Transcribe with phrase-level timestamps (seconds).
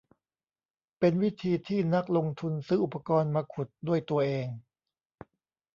[0.99, 4.47] เป็นวิธีที่นักลงทุนซื้ออุปกรณ์มาขุดด้วยตัวเอง